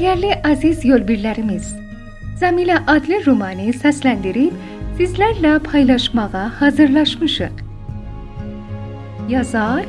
Değerli 0.00 0.34
aziz 0.44 0.84
yolbirlerimiz, 0.84 1.74
Zamile 2.36 2.78
adlı 2.86 3.26
romanı 3.26 3.72
seslendirip 3.72 4.52
sizlerle 4.96 5.58
paylaşmaya 5.58 6.60
hazırlaşmışıq. 6.60 7.50
Yazar 9.28 9.84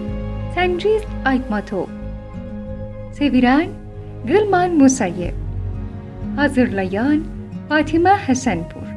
Sengiz 0.55 1.01
Aytmatov 1.25 1.85
Seviren 3.13 3.69
Gülman 4.25 4.71
Musayev 4.71 5.33
Hazırlayan 6.35 7.23
Fatime 7.69 8.09
Hesenpur 8.09 8.87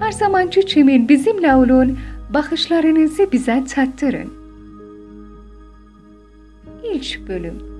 Her 0.00 0.12
zamanki 0.12 0.66
çimin 0.66 1.08
bizimle 1.08 1.54
olun, 1.54 1.98
bakışlarınızı 2.30 3.32
bize 3.32 3.64
tattırın. 3.64 4.32
İlk 6.94 7.28
bölüm 7.28 7.71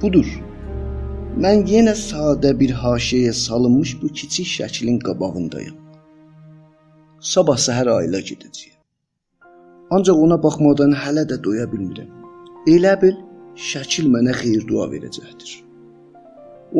Budur. 0.00 0.28
Mən 1.40 1.62
yenə 1.68 1.94
sadə 1.96 2.50
bir 2.60 2.72
haşiyəyə 2.82 3.32
salınmış 3.36 3.94
bu 4.00 4.08
kiçik 4.18 4.48
şəklin 4.50 4.98
qabağındayam. 5.06 5.76
Sabah 7.32 7.56
səhər 7.66 7.88
ailə 7.94 8.20
gedəcəyəm. 8.30 8.74
Ancaq 9.96 10.20
ona 10.24 10.36
baxmadan 10.42 10.92
hələ 11.02 11.24
də 11.30 11.38
doya 11.44 11.64
bilmirəm. 11.72 12.10
Elə 12.74 12.92
bil 13.02 13.16
şəkil 13.68 14.10
mənə 14.14 14.34
xeyir-dua 14.40 14.88
verəcəkdir. 14.92 15.52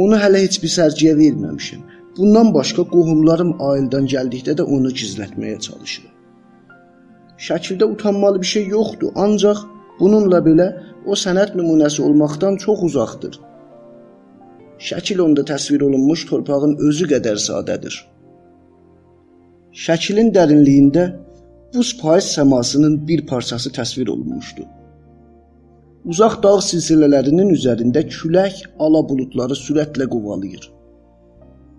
Onu 0.03 0.19
hələ 0.25 0.43
heç 0.45 0.59
bir 0.63 0.73
sərgiyə 0.77 1.15
verməmişəm. 1.21 1.87
Bundan 2.19 2.53
başqa 2.59 2.85
qohumlarım 2.93 3.55
ailədən 3.71 4.11
gəldikdə 4.13 4.59
də 4.61 4.69
onu 4.77 4.93
gizlətməyə 5.01 5.57
çalışıram. 5.69 6.13
Şəkildə 7.49 7.89
utanmalı 7.95 8.45
bir 8.45 8.53
şey 8.53 8.69
yoxdur, 8.77 9.13
ancaq 9.25 9.65
bununla 10.01 10.41
belə 10.49 10.69
o 11.07 11.17
sənət 11.25 11.55
nümunəsi 11.59 12.03
olmaqdan 12.03 12.57
çox 12.65 12.83
uzaqdır. 12.89 13.39
Şəkil 14.89 15.23
onda 15.25 15.43
təsvir 15.53 15.81
olunmuş 15.89 16.27
torpağın 16.31 16.77
özü 16.89 17.07
qədər 17.13 17.41
sadədir. 17.49 17.95
Şəklin 19.85 20.33
dərinliyində 20.37 21.05
buz 21.75 21.93
payız 22.01 22.29
səmasının 22.37 22.95
bir 23.09 23.27
parçası 23.27 23.73
təsvir 23.79 24.09
olunmuşdu. 24.09 24.65
Uzaq 26.13 26.37
dağ 26.43 26.59
silsilələrinin 26.69 27.51
üzərində 27.57 28.05
külək 28.17 28.63
ala 28.79 29.03
buludları 29.09 29.57
sürətlə 29.59 30.07
qovalayır. 30.13 30.71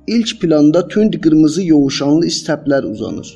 İlk 0.07 0.41
planda 0.41 0.87
tünd 0.87 1.13
qırmızı 1.23 1.63
yoğuşanlı 1.63 2.25
istəplər 2.31 2.89
uzanır. 2.91 3.29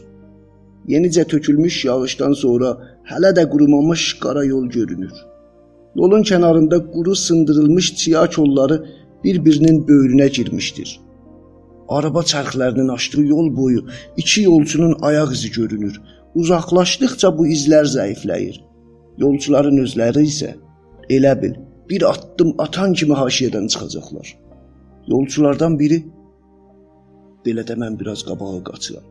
Yenicə 0.91 1.23
tökülmüş 1.31 1.75
yağışdan 1.85 2.33
sonra 2.43 2.69
hələ 3.11 3.31
də 3.37 3.43
qurumamış 3.51 4.03
qara 4.23 4.43
yol 4.43 4.65
görünür. 4.77 5.13
Yolun 5.95 6.23
kənarında 6.29 6.77
quru 6.93 7.15
sındırılmış 7.15 7.95
çiya 7.95 8.29
kolları 8.29 8.77
bir-birinin 9.23 9.77
böyrünə 9.87 10.27
girmişdir. 10.37 10.99
Araba 11.89 12.21
çərxlərinin 12.31 12.91
açdığı 12.91 13.25
yol 13.25 13.55
boyu 13.55 13.85
iki 14.17 14.41
yolçunun 14.41 14.95
ayaq 15.01 15.31
izi 15.37 15.51
görünür. 15.51 16.01
Uzaqlaşdıqca 16.35 17.37
bu 17.37 17.47
izlər 17.55 17.85
zəifləyir. 17.95 18.57
Yolçuların 19.23 19.83
özləri 19.85 20.23
isə 20.31 20.53
elə 21.09 21.33
bil 21.41 21.55
bir 21.89 22.07
addım 22.11 22.53
atan 22.65 22.93
kimi 22.93 23.15
haşiyədən 23.21 23.67
çıxacaqlar. 23.71 24.27
Yolçulardan 25.07 25.79
biri 25.79 26.03
belə 27.45 27.67
də 27.67 27.75
mən 27.83 27.99
biraz 27.99 28.23
qabağa 28.27 28.63
qaçıram. 28.69 29.10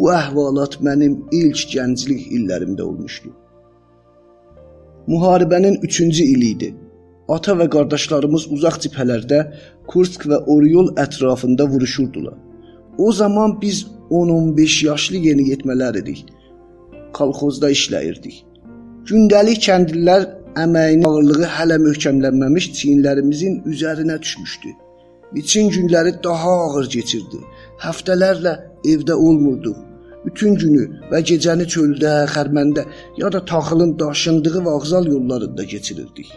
Bu 0.00 0.06
əhvalat 0.16 0.78
mənim 0.86 1.16
ilk 1.36 1.62
gənclik 1.74 2.30
illərimdə 2.36 2.80
olmuşdu. 2.82 3.30
Müharibənin 5.12 5.74
3-cü 5.84 6.24
ili 6.34 6.46
idi. 6.54 6.68
Ata 7.34 7.52
və 7.60 7.66
qardaşlarımız 7.74 8.46
uzaq 8.56 8.78
cibhələrdə 8.84 9.40
Kursk 9.92 10.24
və 10.30 10.38
Oryol 10.54 10.88
ətrafında 11.04 11.66
vuruşurdular. 11.72 12.38
O 12.98 13.12
zaman 13.12 13.58
biz 13.60 13.82
10-15 14.10 14.78
yaşlı 14.86 15.20
yeniyetmələr 15.26 16.00
idik. 16.00 16.24
Kolxozda 17.20 17.70
işləyirdik. 17.76 18.40
Gündəlik 19.10 19.60
kəndlilər 19.68 20.26
əməyin 20.64 21.04
ağırlığı 21.10 21.52
hələ 21.58 21.78
möhkəmlənməmiş 21.84 22.70
çiyinlərimizin 22.80 23.60
üzərinə 23.74 24.16
düşmüşdü. 24.22 24.74
Biçin 25.34 25.68
günləri 25.76 26.16
daha 26.24 26.56
ağır 26.64 26.90
keçirdi. 26.96 27.44
Həftələrlə 27.84 28.56
evdə 28.96 29.20
olmurduq. 29.28 29.89
Bütün 30.24 30.54
günü 30.60 30.84
və 31.10 31.22
gecəni 31.30 31.64
çöldə, 31.74 32.12
xərməndə 32.34 32.84
ya 33.18 33.32
da 33.32 33.44
taxılın 33.44 33.98
daşındığı 33.98 34.64
vağzal 34.64 35.06
yollarında 35.06 35.64
keçirirdik. 35.66 36.32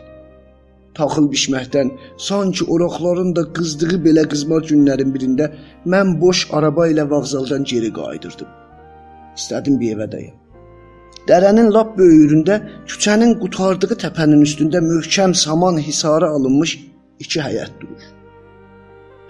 Taxıl 0.96 1.28
bişməkdən, 1.34 1.90
sanki 2.18 2.64
oraqların 2.74 3.36
da 3.36 3.44
qızdığı 3.58 3.98
belə 4.06 4.24
qızmar 4.32 4.64
günlərin 4.70 5.12
birində 5.16 5.50
mən 5.96 6.16
boş 6.22 6.48
araba 6.60 6.88
ilə 6.94 7.10
vağzaldan 7.10 7.68
geri 7.74 7.92
qayıdırdım. 8.00 8.56
İstədim 9.38 9.80
bir 9.82 9.98
evə 9.98 10.08
dəyəm. 10.16 10.40
Dərənin 11.28 11.70
lap 11.74 11.96
böyründə, 12.00 12.60
küçənin 12.88 13.38
qutardığı 13.44 14.00
təpənin 14.08 14.48
üstündə 14.48 14.84
möhkəm 14.88 15.36
saman 15.44 15.80
hisarı 15.90 16.30
alınmış 16.38 16.80
iki 17.20 17.40
həyət 17.40 17.80
durur. 17.82 18.12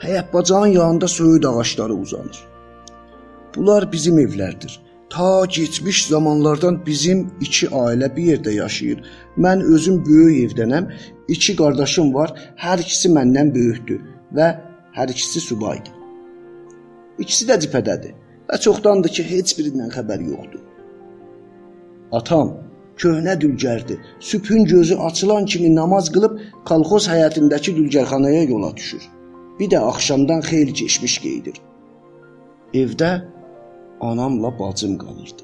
Həyət 0.04 0.34
bacağın 0.34 0.74
yanında 0.80 1.08
söyüd 1.08 1.44
ağacları 1.44 1.94
uzanır. 1.94 2.53
Bunlar 3.56 3.92
bizim 3.92 4.20
evlərdir. 4.20 4.80
Ta 5.10 5.48
keçmiş 5.48 6.08
zamanlardan 6.08 6.86
bizim 6.86 7.28
iki 7.42 7.68
ailə 7.68 8.16
bir 8.16 8.24
yerdə 8.32 8.52
yaşayır. 8.54 9.04
Mən 9.38 9.62
özüm 9.76 10.06
böyük 10.06 10.52
evdənəm. 10.52 10.92
İki 11.28 11.56
qardaşım 11.56 12.14
var. 12.14 12.34
Hər 12.58 12.82
ikisi 12.82 13.12
məndən 13.14 13.54
böyükdür 13.56 14.02
və 14.34 14.48
hər 14.98 15.12
ikisi 15.12 15.40
subaydır. 15.40 15.94
İkisi 17.20 17.46
də 17.50 17.60
cibhədədir 17.66 18.16
və 18.50 18.60
çoxdandır 18.66 19.14
ki, 19.16 19.24
heç 19.30 19.54
birindən 19.58 19.92
xəbər 19.94 20.24
yoxdur. 20.30 20.64
Atam 22.12 22.56
köhnə 22.98 23.36
dülgərdir. 23.42 24.00
Sübhün 24.20 24.66
gözü 24.66 24.96
açılan 24.96 25.46
kimi 25.46 25.76
namaz 25.76 26.10
qılıb 26.14 26.40
kolxoz 26.66 27.08
həyətindəki 27.14 27.76
dülgərxanaya 27.78 28.44
yola 28.50 28.74
düşür. 28.78 29.04
Bir 29.60 29.70
də 29.70 29.80
axşamdan 29.92 30.42
xeyli 30.42 30.74
keçmiş 30.74 31.22
geyidir. 31.22 31.62
Evdə 32.74 33.12
anamla 34.12 34.60
bacım 34.60 34.98
qalırdı. 35.04 35.44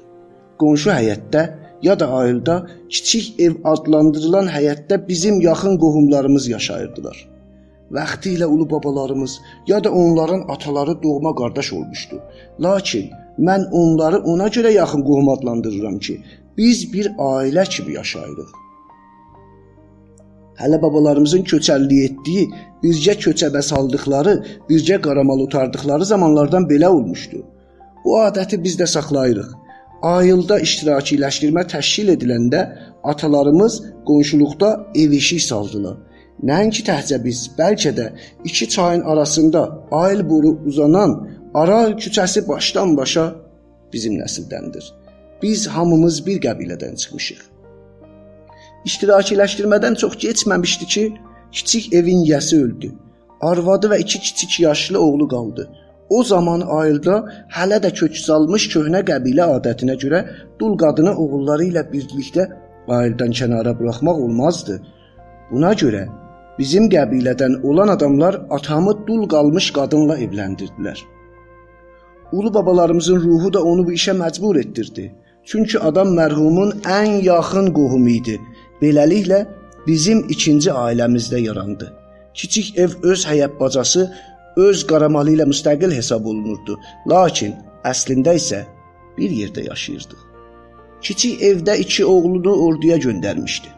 Qonşu 0.60 0.90
həyətdə 0.90 1.42
ya 1.82 2.00
da 2.00 2.06
ayılda 2.20 2.56
kiçik 2.88 3.40
ev 3.40 3.54
adlandırılan 3.64 4.48
həyətdə 4.56 5.08
bizim 5.08 5.40
yaxın 5.40 5.78
qohumlarımız 5.84 6.48
yaşayırdılar. 6.48 7.16
Vaxtilə 7.96 8.44
ulu 8.44 8.70
babalarımız 8.70 9.40
ya 9.66 9.84
da 9.84 9.92
onların 9.92 10.42
ataları 10.48 11.02
doğma 11.02 11.34
qardaş 11.34 11.72
olmuşdu. 11.72 12.22
Lakin 12.60 13.10
mən 13.38 13.70
onları 13.70 14.18
ona 14.18 14.48
görə 14.56 14.72
yaxın 14.72 15.02
qohum 15.02 15.28
adlandırıram 15.28 15.98
ki, 15.98 16.20
biz 16.58 16.92
bir 16.92 17.06
ailə 17.06 17.68
kimi 17.68 17.94
yaşayırıq. 17.94 18.50
Hələ 20.60 20.82
babalarımızın 20.82 21.46
köçərlik 21.50 22.00
etdiyi, 22.10 22.42
bircə 22.82 23.14
köçəbə 23.24 23.62
saldıqları, 23.62 24.34
bircə 24.68 25.00
qaramal 25.00 25.40
otardıqları 25.46 26.04
zamanlardan 26.04 26.68
belə 26.72 26.86
olmuşdu. 26.86 27.40
Bu 28.04 28.18
adəti 28.26 28.62
biz 28.64 28.78
də 28.80 28.86
saxlayırıq. 28.96 29.50
Ayılda 30.02 30.60
iştirakçiləşdirmə 30.66 31.66
təşkil 31.74 32.14
ediləndə 32.16 32.60
atalarımız 33.04 33.82
qonşuluqda 34.08 34.70
ev-eşik 34.94 35.42
saldılar. 35.50 35.98
Nəinki 36.50 36.82
təhcə 36.86 37.18
biz, 37.24 37.50
bəlkə 37.58 37.92
də 37.98 38.06
iki 38.44 38.68
çayın 38.68 39.02
arasında 39.12 39.60
ayıl 39.90 40.22
boru 40.30 40.52
uzanan 40.66 41.12
Aral 41.54 41.96
küçəsi 41.98 42.48
başdan 42.48 42.96
başa 42.96 43.34
bizim 43.92 44.14
nəsildəndir. 44.20 44.84
Biz 45.42 45.66
hamımız 45.66 46.20
bir 46.26 46.38
qəbilədən 46.44 46.94
çıxmışıq. 47.02 47.40
İştirakçiləşdirmədən 48.86 49.96
çox 50.02 50.14
keçməmişdi 50.24 50.86
ki, 50.94 51.04
kiçik 51.52 51.92
evin 51.94 52.22
yəsi 52.24 52.60
öldü. 52.64 52.92
Arvadı 53.40 53.90
və 53.92 53.98
iki 54.04 54.20
kiçik 54.20 54.60
yaşlı 54.60 55.00
oğlu 55.00 55.28
qaldı. 55.28 55.66
O 56.10 56.24
zaman 56.24 56.60
ayılda 56.60 57.16
hələ 57.56 57.78
də 57.84 57.90
kök 57.98 58.16
salmış 58.18 58.66
köhnə 58.72 59.02
qəbilə 59.10 59.46
adətinə 59.58 59.94
görə 60.04 60.24
dul 60.60 60.74
qadını 60.82 61.12
oğulları 61.22 61.68
ilə 61.70 61.84
birlikdə 61.92 62.48
ayıldan 62.88 63.30
kənara 63.38 63.76
buraxmaq 63.78 64.18
olmazdı. 64.24 64.80
Buna 65.50 65.70
görə 65.82 66.02
bizim 66.58 66.88
qəbilədən 66.94 67.60
olan 67.68 67.88
adamlar 67.96 68.40
atamı 68.56 68.94
dul 69.06 69.28
qalmış 69.34 69.70
qadınla 69.78 70.18
evləndirdilər. 70.24 70.98
Ulu 72.32 72.54
babalarımızın 72.54 73.20
ruhu 73.20 73.52
da 73.52 73.62
onu 73.62 73.86
bu 73.86 73.92
işə 73.92 74.14
məcbur 74.22 74.58
etdirdi. 74.60 75.12
Çünki 75.44 75.78
adam 75.78 76.12
mərhumun 76.18 76.74
ən 76.98 77.22
yaxın 77.22 77.72
qohumu 77.78 78.10
idi. 78.18 78.36
Beləliklə 78.82 79.40
bizim 79.86 80.26
ikinci 80.28 80.70
ailəmizdə 80.70 81.40
yarandı. 81.40 81.92
Kiçik 82.34 82.78
ev 82.78 82.90
öz 83.02 83.24
həyət 83.26 83.58
bacası 83.60 84.10
öz 84.66 84.86
qaramalı 84.90 85.36
ilə 85.36 85.46
müstəqil 85.52 85.92
hesab 85.94 86.26
olunurdu. 86.30 86.78
Lakin 87.10 87.54
Əslində 87.84 88.34
isə 88.36 88.64
bir 89.16 89.30
yerdə 89.32 89.64
yaşayırdıq. 89.66 90.24
Kiçik 91.00 91.42
evdə 91.50 91.76
iki 91.80 92.04
oğlunu 92.04 92.52
orduya 92.66 92.96
göndərmişdi. 92.96 93.68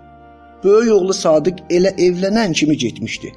Böyük 0.65 0.93
oğlu 0.95 1.15
Sadiq 1.15 1.63
elə 1.71 1.95
evlənən 2.07 2.53
kimi 2.53 2.77
getmişdi. 2.77 3.33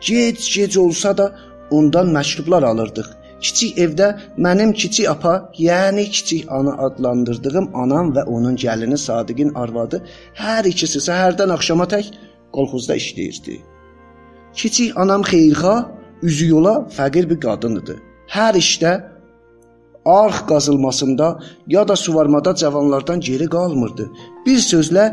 Gec-gec 0.00 0.78
olsa 0.78 1.16
da 1.18 1.26
ondan 1.70 2.08
məktublar 2.16 2.64
alırdıq. 2.64 3.08
Kiçik 3.40 3.78
evdə 3.84 4.08
mənim 4.38 4.72
kiçik 4.72 5.08
apa, 5.08 5.34
yəni 5.58 6.04
kiçik 6.10 6.52
ana 6.52 6.72
adlandırdığım 6.86 7.68
anam 7.74 8.14
və 8.16 8.24
onun 8.24 8.56
gəlini 8.56 8.96
Sadiqin 8.96 9.52
arvadı 9.54 10.00
hər 10.40 10.68
ikisi 10.72 11.02
səhərdən 11.08 11.52
axşama 11.56 11.84
tək 11.92 12.08
kolxozda 12.56 12.96
işləyirdi. 12.96 13.60
Kiçik 14.56 14.96
anam 14.96 15.22
xeyirxah, 15.22 15.84
üzü 16.22 16.48
yola 16.54 16.74
fəqir 16.96 17.28
bir 17.30 17.40
qadın 17.40 17.80
idi. 17.80 17.96
Hər 18.36 18.58
işdə 18.62 18.92
arx 20.04 20.46
qazılmasında 20.50 21.40
ya 21.66 21.88
da 21.88 21.96
suvarmada 21.96 22.54
cavanlardan 22.54 23.20
geri 23.20 23.48
qalmırdı. 23.56 24.10
Bir 24.46 24.58
sözlə 24.72 25.04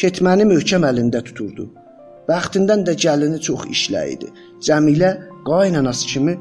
ketməni 0.00 0.44
möhkəm 0.52 0.84
əlində 0.90 1.22
tuturdu. 1.24 1.68
Bəxtindən 2.28 2.84
də 2.88 2.96
gəlini 3.04 3.40
çox 3.46 3.66
işlə 3.76 4.02
idi. 4.14 4.28
Cəmilə 4.66 5.10
qaynanası 5.48 6.06
kimi 6.12 6.34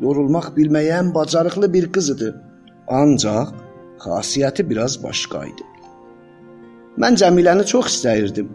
yorulmaq 0.00 0.52
bilməyən 0.58 1.14
bacarıqlı 1.14 1.72
bir 1.72 1.92
qız 1.94 2.10
idi. 2.14 2.34
Ancaq 3.00 3.54
xasiyyəti 4.04 4.70
biraz 4.70 5.02
başqa 5.02 5.44
idi. 5.52 5.64
Mən 7.02 7.18
Cəmiləni 7.20 7.64
çox 7.72 7.92
istəyirdim. 7.92 8.48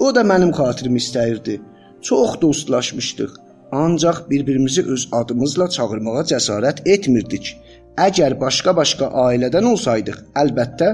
O 0.00 0.14
da 0.14 0.22
mənim 0.30 0.52
xatirimi 0.58 1.00
istəyirdi. 1.04 1.60
Çox 2.02 2.40
dostlaşmışdıq. 2.40 3.32
Ancaq 3.72 4.30
bir-birimizi 4.30 4.82
öz 4.86 5.08
adımızla 5.12 5.68
çağırmağa 5.68 6.22
cəsarət 6.32 6.82
etmirdik. 6.88 7.56
Əgər 7.98 8.38
başqa-başqa 8.40 9.10
ailədən 9.26 9.66
olsaydıq, 9.70 10.18
əlbəttə 10.42 10.88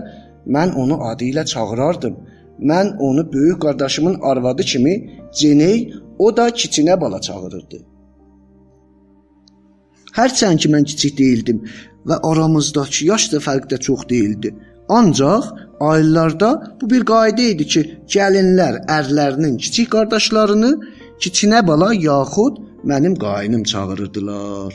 mən 0.46 0.75
onu 0.75 1.00
adı 1.11 1.25
ilə 1.32 1.44
çağırardım. 1.52 2.17
Mən 2.61 2.96
onu 2.99 3.32
böyük 3.32 3.62
qardaşımın 3.62 4.19
arvadı 4.22 4.62
kimi 4.62 4.94
Ceney, 5.34 5.94
o 6.19 6.37
da 6.37 6.49
kiçinə 6.49 7.00
bala 7.00 7.20
çağırırdı. 7.20 7.78
Hərçənd 10.17 10.58
ki 10.62 10.69
mən 10.75 10.84
kiçik 10.84 11.19
deyildim 11.19 11.62
və 12.08 12.19
aramızdakı 12.31 13.06
yaş 13.06 13.32
da 13.32 13.38
fərq 13.46 13.69
də 13.72 13.78
çox 13.87 14.08
deyildi. 14.08 14.55
Ancaq 14.88 15.50
ailələrdə 15.81 16.50
bu 16.81 16.90
bir 16.90 17.05
qayda 17.12 17.43
idi 17.52 17.67
ki, 17.72 17.82
gəlinlər 18.14 18.81
ərlərinin 18.99 19.56
kiçik 19.64 19.90
qardaşlarını 19.94 20.72
kiçinə 21.22 21.61
bala 21.67 21.90
yaxud 21.94 22.55
mənim 22.90 23.14
qaynım 23.25 23.62
çağırırdılar. 23.70 24.72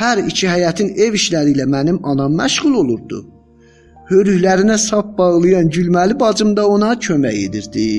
Hər 0.00 0.16
iki 0.30 0.46
həyətin 0.52 0.94
ev 1.04 1.18
işləri 1.20 1.54
ilə 1.54 1.66
mənim 1.74 1.98
anam 2.10 2.34
məşğul 2.40 2.74
olurdu. 2.82 3.20
Hörüklərinə 4.10 4.78
sap 4.78 5.18
bağlayan 5.18 5.68
gülməli 5.74 6.18
bacım 6.20 6.56
da 6.56 6.66
ona 6.68 6.92
kömək 7.06 7.36
edirdi. 7.46 7.90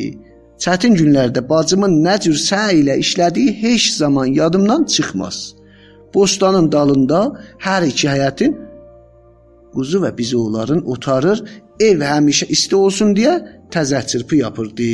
Çətin 0.64 0.98
günlərdə 1.00 1.42
bacımın 1.50 1.94
nə 2.06 2.16
cür 2.24 2.38
səy 2.50 2.82
ilə 2.82 2.98
işlədiyi 3.04 3.56
heç 3.64 3.86
zaman 4.02 4.26
yadımdan 4.40 4.84
çıxmaz. 4.94 5.38
Bostanın 6.14 6.68
dalında 6.72 7.22
hər 7.68 7.88
iki 7.88 8.08
həyətin 8.14 8.58
quzu 9.74 10.02
və 10.04 10.12
bizoğların 10.18 10.82
otarır, 10.94 11.40
ev 11.80 12.04
həmişə 12.04 12.50
isti 12.56 12.76
olsun 12.76 13.16
deyə 13.16 13.38
təzə 13.74 14.02
çırpı 14.08 14.36
yapırdı. 14.36 14.92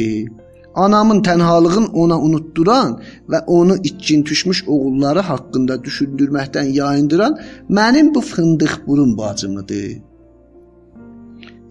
Anamın 0.77 1.23
tənhalığın 1.25 1.87
ona 2.01 2.17
unutduran 2.21 2.91
və 3.31 3.39
onu 3.47 3.75
itkin 3.89 4.25
düşmüş 4.25 4.63
oğulları 4.67 5.23
haqqında 5.29 5.75
düşündürməkdən 5.85 6.67
yayındıran 6.79 7.39
mənim 7.69 8.13
bu 8.15 8.21
fındıq 8.21 8.75
burun 8.87 9.17
bacımıdır. 9.17 9.95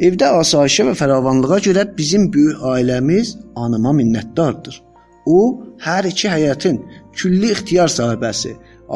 Evdə 0.06 0.32
asayişə 0.40 0.88
və 0.88 0.94
fəravanlığa 1.00 1.60
görə 1.68 1.84
bizim 1.98 2.26
böyük 2.34 2.64
ailəmiz 2.72 3.36
anıma 3.56 3.94
minnətdardır. 4.00 4.82
O, 5.26 5.38
hər 5.86 6.10
iki 6.10 6.28
həyətin 6.28 6.82
külli 7.14 7.52
ixtiyar 7.54 7.88
sahibəsi, 7.98 8.52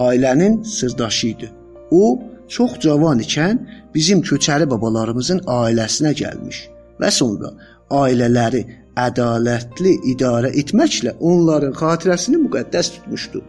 ailənin 0.07 0.61
sirdaşı 0.75 1.27
idi. 1.29 1.53
O 1.91 2.19
çox 2.49 2.79
cavan 2.83 3.23
ikən 3.23 3.63
bizim 3.95 4.27
köçəri 4.27 4.67
babalarımızın 4.71 5.47
ailəsinə 5.47 6.13
gəlmiş 6.23 6.61
və 7.01 7.11
sonra 7.21 7.55
ailələri 8.03 8.63
ədalətli 8.99 9.95
idarə 10.13 10.51
etməklə 10.63 11.15
onların 11.21 11.73
xatirəsini 11.79 12.41
müqəddəs 12.45 12.93
tutmuşdu. 12.97 13.43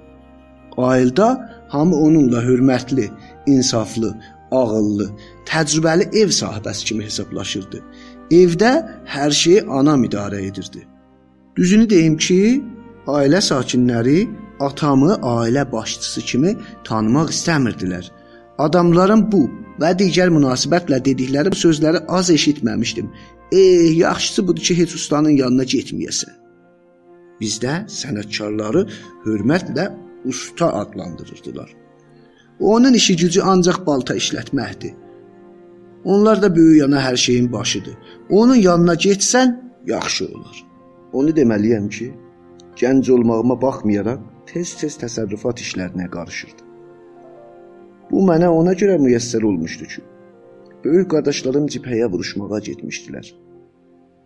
Ailədə 0.77 1.29
hamı 1.73 1.95
onunla 1.95 2.43
hörmətli, 2.43 3.09
insaflı, 3.47 4.13
ağıllı, 4.51 5.09
təcrübəli 5.49 6.09
ev 6.21 6.29
sahibəsi 6.41 6.85
kimi 6.85 7.05
hesablaşırdı. 7.05 7.81
Evdə 8.31 8.71
hər 9.05 9.31
şeyi 9.31 9.65
anam 9.67 10.03
idarə 10.07 10.39
edirdi. 10.47 10.85
Düzünü 11.57 11.89
deyim 11.89 12.17
ki, 12.17 12.63
ailə 13.07 13.41
sakinləri 13.43 14.29
atamı 14.59 15.17
ailə 15.35 15.65
başçısı 15.71 16.21
kimi 16.21 16.55
tanımaq 16.83 17.31
istəmirdilər. 17.35 18.05
Adamların 18.57 19.31
bu 19.31 19.49
və 19.81 19.91
digər 19.97 20.29
münasibətlə 20.33 21.01
dedikləri 21.05 21.51
bu 21.53 21.59
sözləri 21.65 22.03
az 22.07 22.29
eşitməmişdim. 22.29 23.09
Eh, 23.51 23.97
yaxşısı 23.97 24.47
budur 24.47 24.63
ki, 24.67 24.77
heç 24.77 24.95
ustanın 24.95 25.35
yanına 25.41 25.65
getməyəsən. 25.73 26.33
Bizdə 27.41 27.73
sənətkarları 27.89 28.85
hörmətlə 29.25 29.87
usta 30.25 30.73
adlandırırdılar. 30.81 31.69
Onun 32.59 32.93
işi 32.93 33.15
gücü 33.17 33.41
ancaq 33.41 33.85
balta 33.85 34.15
işlətməkdir. 34.15 34.93
Onlar 36.03 36.41
da 36.41 36.55
böyük 36.55 36.81
yana 36.81 37.01
hər 37.01 37.17
şeyin 37.17 37.51
başıdır. 37.53 37.97
Onun 38.29 38.55
yanına 38.55 38.93
getsən, 38.93 39.55
yaxşı 39.85 40.25
olar. 40.25 40.65
Onu 41.13 41.29
deməliyəm 41.29 41.89
ki, 41.89 42.13
gənc 42.79 43.11
olmağıma 43.11 43.61
baxmayaraq 43.61 44.21
tez-tez 44.49 44.97
təsərrüfat 45.03 45.61
işlərinə 45.65 46.09
qarışırdı. 46.09 46.60
Bu 48.11 48.21
mənə 48.27 48.49
ona 48.51 48.73
görə 48.75 48.97
müyəssər 48.99 49.43
olmuşdu 49.47 49.85
ki, 49.93 50.01
böyük 50.83 51.07
qardaşlarım 51.13 51.67
cibhəyə 51.75 52.09
vuruşmağa 52.11 52.59
getmişdilər. 52.67 53.29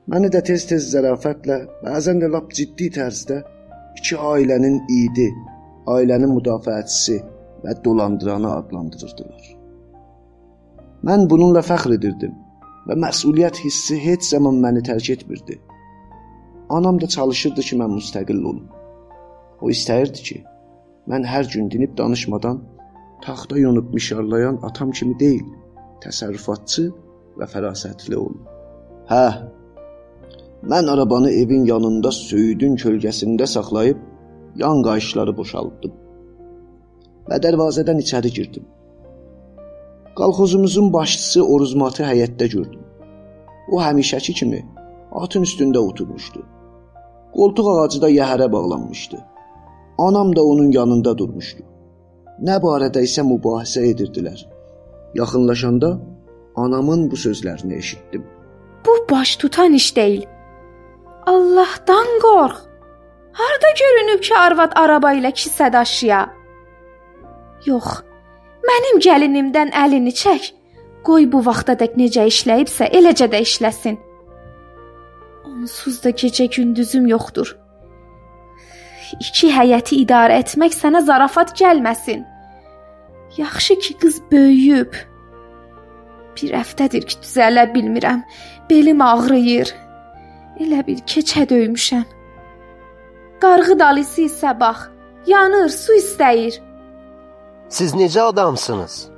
Məni 0.10 0.32
də 0.34 0.42
tez-tez 0.48 0.88
zərafətlə, 0.94 1.60
bəzən 1.84 2.22
də 2.24 2.32
lap 2.34 2.50
ciddi 2.58 2.90
tərzdə 2.98 3.42
iki 4.00 4.18
ailənin 4.32 4.80
idi, 5.02 5.28
ailənin 5.96 6.34
müdafiəçisi 6.34 7.20
və 7.64 7.78
dolandıranı 7.86 8.52
adlandırırdılar. 8.56 9.48
Mən 11.06 11.30
bununla 11.30 11.62
fəxr 11.66 11.96
edirdim 12.00 12.34
və 12.90 12.98
məsuliyyət 13.06 13.62
hissi 13.66 13.98
heç 14.02 14.30
zaman 14.34 14.62
məni 14.66 14.82
tərk 14.90 15.12
etmirdi. 15.14 15.60
Anam 16.70 16.98
da 17.02 17.08
çalışırdı 17.08 17.62
ki, 17.62 17.78
mən 17.82 18.00
müstəqil 18.00 18.42
olum. 18.42 18.66
O 19.62 19.70
istəyirdi 19.70 20.30
ki, 20.30 20.40
mən 21.10 21.26
hər 21.30 21.46
gün 21.54 21.70
dinib 21.70 21.94
danışmadan 21.98 22.64
taxta 23.26 23.58
yonub 23.58 23.94
mişarlayan 23.94 24.60
atam 24.68 24.92
kimi 24.92 25.16
deyil, 25.20 25.48
təsərrüfatçı 26.04 26.84
və 27.40 27.48
fərasətli 27.54 28.16
olum. 28.22 28.44
Hə. 29.10 29.26
Mən 30.72 30.90
arabanı 30.94 31.32
evin 31.32 31.66
yanında 31.66 32.12
söyüdün 32.12 32.78
kölgəsində 32.84 33.48
saxlayıb 33.56 34.00
yan 34.62 34.84
qayışları 34.88 35.34
boşaltdım. 35.38 35.94
Və 37.30 37.42
dərvazədən 37.46 38.02
içəri 38.06 38.34
girdim. 38.38 38.66
Qalxozumuzun 40.18 40.94
başçısı 40.94 41.46
Oruzmatı 41.54 42.06
həyətdə 42.06 42.50
gördüm. 42.56 42.82
O 43.72 43.82
həmişəki 43.82 44.34
kimi 44.40 44.66
atın 45.12 45.44
üstündə 45.50 45.78
oturmuşdu. 45.78 46.42
Qoltuq 47.36 47.72
ağacı 47.74 48.02
da 48.02 48.10
yəhərə 48.10 48.52
bağlanmışdı. 48.52 49.18
Anam 49.98 50.36
da 50.36 50.44
onun 50.44 50.72
yanında 50.72 51.18
durmuşdu. 51.18 51.64
Nə 52.44 52.58
barədə 52.60 53.00
isə 53.06 53.24
mübahisə 53.24 53.86
edirdilər. 53.94 54.42
Yaxınlaşanda 55.16 55.94
anamın 56.60 57.08
bu 57.12 57.16
sözlərini 57.16 57.78
eşitdim. 57.78 58.26
Bu 58.86 58.96
baş 59.12 59.36
tutan 59.36 59.74
iş 59.74 59.96
deyil. 59.96 60.26
Allahdan 61.26 62.20
qorx. 62.22 62.56
Harda 63.32 63.70
görünüb 63.80 64.22
ki, 64.24 64.36
arvad 64.38 64.72
araba 64.76 65.14
ilə 65.14 65.32
kisə 65.32 65.72
daşıya? 65.74 66.22
Yox. 67.66 68.04
Mənim 68.68 69.00
gəlinimdən 69.08 69.72
əlini 69.72 70.12
çək. 70.12 70.52
Qoy 71.08 71.28
bu 71.32 71.42
vaxtadək 71.46 71.96
necə 72.00 72.28
işləyibsə, 72.32 72.90
eləcə 73.00 73.28
də 73.32 73.42
işləsin. 73.48 74.00
Onsuz 75.46 76.04
da 76.04 76.10
gecə 76.10 76.48
gündüzüm 76.56 77.08
yoxdur 77.08 77.56
iki 79.20 79.52
həyəti 79.54 80.00
idarə 80.04 80.40
etmək 80.44 80.76
sənə 80.78 81.02
zarafat 81.06 81.56
gəlməsin. 81.60 82.26
Yaxşı 83.38 83.80
ki, 83.80 83.94
qız 84.02 84.22
böyüyüb. 84.32 84.94
Bir 86.36 86.54
həftədir 86.60 87.08
ki, 87.10 87.18
düzələ 87.24 87.66
bilmirəm. 87.74 88.22
Belim 88.70 89.02
ağrıyır. 89.02 89.74
Elə 90.64 90.86
bir 90.88 91.02
keçə 91.12 91.48
döymüşəm. 91.50 92.06
Qarğı 93.42 93.80
dalısı 93.80 94.22
isə 94.30 94.60
bax, 94.60 94.88
yanır, 95.28 95.70
su 95.70 95.98
istəyir. 96.00 96.62
Siz 97.70 97.94
necə 97.94 98.22
adamsınız? 98.32 99.16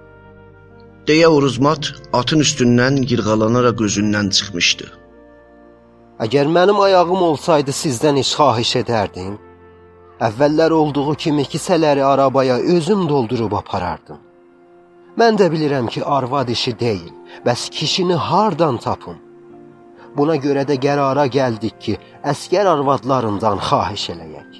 deyə 1.07 1.27
Uruzmat 1.31 1.93
atın 2.13 2.43
üstündən 2.43 2.99
yırğalanaraq 3.09 3.79
özündən 3.87 4.29
çıxmışdı. 4.35 4.87
Əgər 6.25 6.49
mənim 6.51 6.79
ayağım 6.83 7.21
olsaydı 7.29 7.71
sizdən 7.71 8.19
iş 8.19 8.33
xahiş 8.39 8.71
edərdim. 8.81 9.37
Əvvəllər 10.17 10.73
olduğu 10.73 11.13
kimi 11.13 11.43
kisələri 11.45 12.01
arabaya 12.03 12.55
özüm 12.57 13.05
doldurub 13.09 13.51
aparardım. 13.53 14.17
Mən 15.17 15.37
də 15.37 15.49
bilirəm 15.53 15.87
ki, 15.93 16.01
arvad 16.05 16.49
işi 16.49 16.73
deyil, 16.79 17.13
bəs 17.45 17.69
kişini 17.69 18.17
hardan 18.29 18.77
tapım? 18.77 19.17
Buna 20.17 20.35
görə 20.41 20.63
də 20.69 20.79
qərara 20.81 21.27
gəldik 21.37 21.77
ki, 21.83 21.97
əskər 22.33 22.65
arvadlarından 22.73 23.61
xahiş 23.69 24.09
eləyək. 24.15 24.51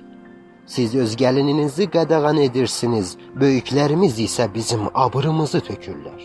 Siz 0.67 0.95
öz 0.95 1.17
gəlininizi 1.23 1.89
qadağan 1.89 2.37
edirsiniz, 2.37 3.17
böyüklərimiz 3.41 4.19
isə 4.27 4.45
bizim 4.53 4.89
abırımızı 4.93 5.61
tökürlər. 5.69 6.21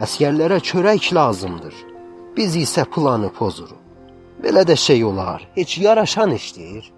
Əskərlərə 0.00 0.62
çörək 0.68 1.12
lazımdır. 1.14 1.74
Biz 2.36 2.56
isə 2.64 2.84
planı 2.84 3.32
pozuruq. 3.38 3.82
Belə 4.44 4.64
də 4.68 4.76
şey 4.76 5.04
olar. 5.04 5.48
Heç 5.54 5.78
yaraşan 5.78 6.30
işdir. 6.30 6.92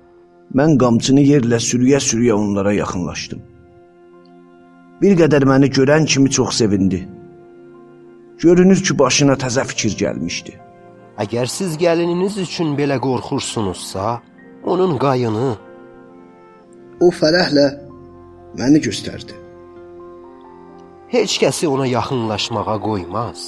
Mən 0.56 0.78
qamçını 0.80 1.20
yerlə 1.20 1.58
sürüyə-sürüyə 1.60 2.32
onlara 2.32 2.72
yaxınlaşdım. 2.72 3.42
Bir 5.02 5.14
qədər 5.20 5.44
məni 5.44 5.68
görən 5.68 6.06
kimi 6.06 6.30
çox 6.30 6.54
sevindi. 6.60 7.02
Görünür 8.38 8.80
ki, 8.82 8.98
başına 8.98 9.34
təzə 9.42 9.64
fikir 9.68 9.92
gəlmişdi. 10.02 10.54
Əgər 11.18 11.46
siz 11.50 11.76
gəlininiz 11.78 12.38
üçün 12.38 12.76
belə 12.78 12.98
qorxursunuzsa, 13.02 14.20
onun 14.64 14.96
qayını 14.98 15.56
O 17.00 17.10
fərəhlə 17.14 17.66
məni 18.58 18.80
göstərdi. 18.82 19.34
heç 21.14 21.38
kəsi 21.42 21.68
ona 21.68 21.86
yaxınlaşmağa 21.86 22.76
qoymaz. 22.88 23.40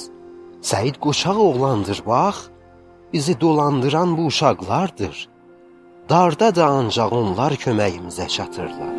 Səid 0.69 0.95
qoçaq 1.03 1.37
oğlandır, 1.47 1.99
bax. 2.07 2.37
Bizi 3.13 3.41
dolandıran 3.41 4.17
bu 4.17 4.25
uşaqlardır. 4.25 5.30
Darda 6.11 6.49
da 6.55 6.65
ancaq 6.67 7.13
onlar 7.15 7.53
köməyimizə 7.63 8.25
çatırlar. 8.35 8.95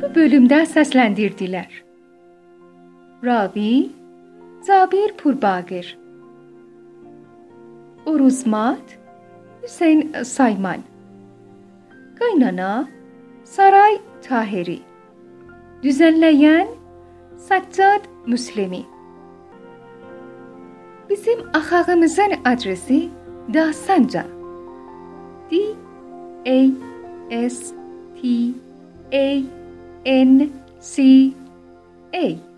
Bu 0.00 0.08
bölümdə 0.14 0.62
səsləndirdilər. 0.70 1.68
Ravi 3.24 3.90
Zabir 4.70 5.12
Purbagir 5.20 5.98
Uruzmat 8.06 8.96
Hüseyn 9.62 10.24
Sayman 10.24 10.82
Qaynana 12.18 12.88
Saray 13.44 14.00
Tahiri 14.28 14.78
Düzenleyen 15.82 16.68
Saccad 17.48 18.02
Müslimi 18.26 18.93
باسم 21.08 21.50
اخاغیمزن 21.54 22.32
آدرسی 22.46 23.10
داستانجا 23.54 24.24
T 25.50 25.54
A 26.46 26.60
S 27.30 27.72
T 28.16 28.54
A 29.12 29.44
N 30.06 30.50
C 30.80 30.94
A. 32.14 32.53